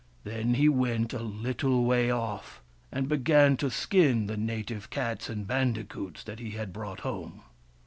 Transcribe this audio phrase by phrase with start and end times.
[0.23, 5.45] Then he went a little way off and began to skin the native cats and
[5.45, 7.43] bandicoots that he had brought home.